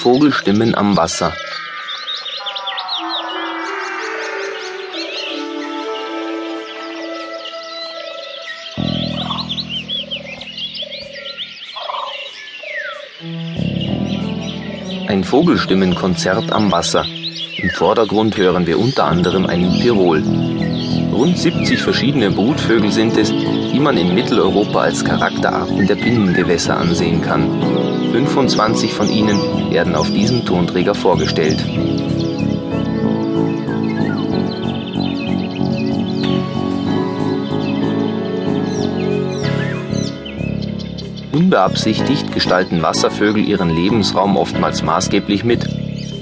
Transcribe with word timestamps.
Vogelstimmen 0.00 0.74
am 0.74 0.96
Wasser. 0.96 1.34
Ein 15.06 15.22
Vogelstimmenkonzert 15.22 16.50
am 16.50 16.72
Wasser. 16.72 17.04
Im 17.04 17.70
Vordergrund 17.70 18.38
hören 18.38 18.66
wir 18.66 18.78
unter 18.78 19.04
anderem 19.04 19.44
einen 19.44 19.72
Tirol. 19.80 20.22
Rund 21.20 21.36
70 21.36 21.82
verschiedene 21.82 22.30
Brutvögel 22.30 22.90
sind 22.90 23.14
es, 23.18 23.28
die 23.28 23.78
man 23.78 23.98
in 23.98 24.14
Mitteleuropa 24.14 24.80
als 24.80 25.04
Charakterarten 25.04 25.86
der 25.86 25.96
Binnengewässer 25.96 26.78
ansehen 26.78 27.20
kann. 27.20 27.60
25 28.10 28.94
von 28.94 29.06
ihnen 29.10 29.38
werden 29.70 29.96
auf 29.96 30.10
diesem 30.10 30.46
Tonträger 30.46 30.94
vorgestellt. 30.94 31.62
Unbeabsichtigt 41.32 42.32
gestalten 42.32 42.80
Wasservögel 42.80 43.46
ihren 43.46 43.68
Lebensraum 43.68 44.38
oftmals 44.38 44.82
maßgeblich 44.82 45.44
mit. 45.44 45.79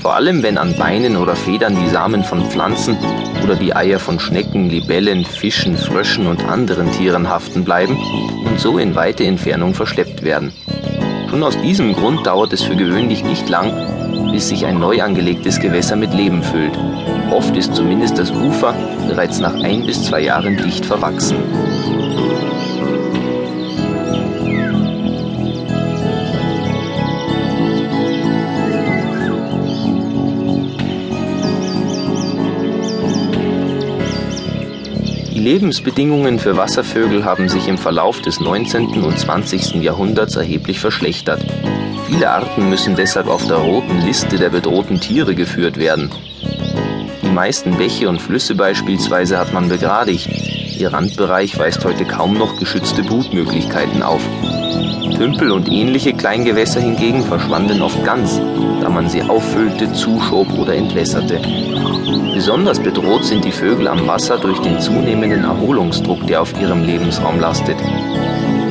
Vor 0.00 0.14
allem 0.14 0.42
wenn 0.42 0.56
an 0.56 0.74
Beinen 0.76 1.16
oder 1.16 1.36
Federn 1.36 1.76
die 1.76 1.90
Samen 1.90 2.24
von 2.24 2.50
Pflanzen 2.50 2.96
oder 3.44 3.54
die 3.54 3.76
Eier 3.76 3.98
von 3.98 4.18
Schnecken, 4.18 4.70
Libellen, 4.70 5.26
Fischen, 5.26 5.76
Fröschen 5.76 6.26
und 6.26 6.42
anderen 6.44 6.90
Tieren 6.92 7.28
haften 7.28 7.64
bleiben 7.64 7.98
und 8.46 8.58
so 8.58 8.78
in 8.78 8.94
weite 8.94 9.24
Entfernung 9.24 9.74
verschleppt 9.74 10.22
werden. 10.22 10.52
Schon 11.28 11.42
aus 11.42 11.60
diesem 11.60 11.92
Grund 11.92 12.26
dauert 12.26 12.52
es 12.54 12.62
für 12.62 12.76
gewöhnlich 12.76 13.24
nicht 13.24 13.48
lang, 13.50 14.30
bis 14.32 14.48
sich 14.48 14.64
ein 14.64 14.78
neu 14.78 15.02
angelegtes 15.02 15.60
Gewässer 15.60 15.96
mit 15.96 16.14
Leben 16.14 16.42
füllt. 16.42 16.78
Oft 17.30 17.54
ist 17.56 17.74
zumindest 17.74 18.18
das 18.18 18.30
Ufer 18.30 18.74
bereits 19.06 19.38
nach 19.38 19.54
ein 19.54 19.84
bis 19.84 20.04
zwei 20.04 20.22
Jahren 20.22 20.56
dicht 20.56 20.86
verwachsen. 20.86 21.36
Lebensbedingungen 35.40 36.38
für 36.38 36.58
Wasservögel 36.58 37.24
haben 37.24 37.48
sich 37.48 37.66
im 37.66 37.78
Verlauf 37.78 38.20
des 38.20 38.40
19. 38.40 39.02
und 39.02 39.18
20. 39.18 39.76
Jahrhunderts 39.76 40.36
erheblich 40.36 40.80
verschlechtert. 40.80 41.42
Viele 42.06 42.28
Arten 42.28 42.68
müssen 42.68 42.94
deshalb 42.94 43.26
auf 43.26 43.46
der 43.46 43.56
roten 43.56 44.02
Liste 44.02 44.36
der 44.36 44.50
bedrohten 44.50 45.00
Tiere 45.00 45.34
geführt 45.34 45.78
werden. 45.78 46.10
Die 47.22 47.30
meisten 47.30 47.78
Bäche 47.78 48.10
und 48.10 48.20
Flüsse 48.20 48.54
beispielsweise 48.54 49.38
hat 49.38 49.54
man 49.54 49.70
begradigt. 49.70 50.28
Ihr 50.78 50.92
Randbereich 50.92 51.58
weist 51.58 51.86
heute 51.86 52.04
kaum 52.04 52.34
noch 52.34 52.58
geschützte 52.58 53.02
Brutmöglichkeiten 53.02 54.02
auf. 54.02 54.20
Tümpel 55.16 55.50
und 55.52 55.70
ähnliche 55.70 56.14
Kleingewässer 56.14 56.80
hingegen 56.80 57.22
verschwanden 57.22 57.82
oft 57.82 58.02
ganz, 58.04 58.40
da 58.80 58.88
man 58.88 59.08
sie 59.08 59.22
auffüllte, 59.22 59.92
zuschob 59.92 60.52
oder 60.58 60.74
entwässerte. 60.74 61.40
Besonders 62.34 62.80
bedroht 62.80 63.24
sind 63.24 63.44
die 63.44 63.52
Vögel 63.52 63.88
am 63.88 64.06
Wasser 64.06 64.38
durch 64.38 64.58
den 64.60 64.80
zunehmenden 64.80 65.44
Erholungsdruck, 65.44 66.26
der 66.26 66.40
auf 66.40 66.58
ihrem 66.58 66.84
Lebensraum 66.84 67.38
lastet. 67.38 67.76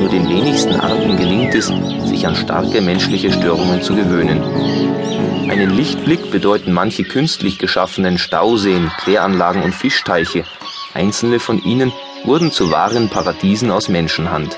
Nur 0.00 0.08
den 0.08 0.28
wenigsten 0.28 0.74
Arten 0.74 1.16
gelingt 1.16 1.54
es, 1.54 1.70
sich 2.04 2.26
an 2.26 2.34
starke 2.34 2.80
menschliche 2.80 3.30
Störungen 3.30 3.82
zu 3.82 3.94
gewöhnen. 3.94 4.42
Einen 5.48 5.70
Lichtblick 5.70 6.30
bedeuten 6.30 6.72
manche 6.72 7.04
künstlich 7.04 7.58
geschaffenen 7.58 8.18
Stauseen, 8.18 8.90
Kläranlagen 8.98 9.62
und 9.62 9.74
Fischteiche. 9.74 10.44
Einzelne 10.94 11.38
von 11.38 11.62
ihnen 11.62 11.92
wurden 12.24 12.50
zu 12.50 12.70
wahren 12.70 13.08
Paradiesen 13.08 13.70
aus 13.70 13.88
Menschenhand. 13.88 14.56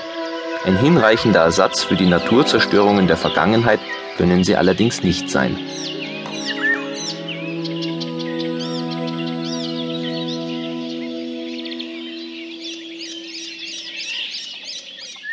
Ein 0.65 0.77
hinreichender 0.77 1.41
Ersatz 1.41 1.83
für 1.83 1.97
die 1.97 2.05
Naturzerstörungen 2.05 3.07
der 3.07 3.17
Vergangenheit 3.17 3.81
können 4.15 4.45
sie 4.45 4.55
allerdings 4.55 5.03
nicht 5.03 5.29
sein. 5.29 5.57